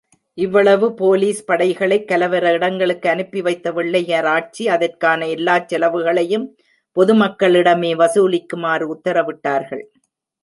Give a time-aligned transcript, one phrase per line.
[0.33, 6.47] இவ்வளவு போலீஸ் படைகளைக் கலவர இடங்களுக்கு அனுப்பி வைத்த வெள்ளையராட்சி, அதற்கான எல்லா செலவுகளையும்
[6.95, 9.83] பொதுமக்களிடமே வசூலிக்குமாறு உத்தரவிட்டார்கள்.